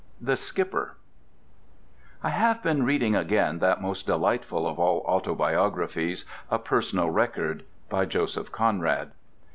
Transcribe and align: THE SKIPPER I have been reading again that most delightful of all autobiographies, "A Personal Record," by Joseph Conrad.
THE 0.19 0.35
SKIPPER 0.35 0.97
I 2.23 2.29
have 2.29 2.63
been 2.63 2.85
reading 2.85 3.15
again 3.15 3.59
that 3.59 3.83
most 3.83 4.07
delightful 4.07 4.67
of 4.67 4.79
all 4.79 5.05
autobiographies, 5.05 6.25
"A 6.49 6.57
Personal 6.57 7.11
Record," 7.11 7.65
by 7.87 8.05
Joseph 8.05 8.51
Conrad. 8.51 9.11